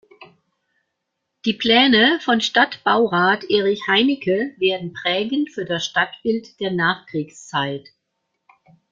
[1.45, 7.87] Die Pläne von Stadtbaurat Erich Heinicke werden prägend für das Stadtbild der Nachkriegszeit.